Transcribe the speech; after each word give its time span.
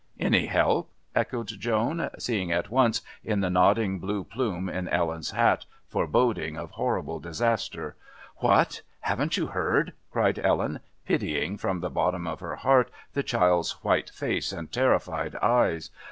"Any 0.19 0.47
help?" 0.47 0.89
echoed 1.15 1.45
Joan, 1.45 2.09
seeing 2.17 2.51
at 2.51 2.71
once, 2.71 3.03
in 3.23 3.41
the 3.41 3.51
nodding 3.51 3.99
blue 3.99 4.23
plume 4.23 4.67
in 4.67 4.87
Ellen's 4.87 5.29
hat, 5.29 5.65
forebodings 5.89 6.57
of 6.57 6.71
horrible 6.71 7.19
disaster. 7.19 7.95
"What, 8.37 8.81
haven't 9.01 9.37
you 9.37 9.45
heard?" 9.45 9.93
cried 10.11 10.39
Ellen, 10.39 10.79
pitying 11.05 11.55
from 11.57 11.81
the 11.81 11.91
bottom 11.91 12.25
of 12.25 12.39
her 12.39 12.55
heart 12.55 12.89
the 13.13 13.21
child's 13.21 13.73
white 13.83 14.09
face 14.09 14.51
and 14.51 14.71
terrified 14.71 15.35
eyes. 15.35 15.91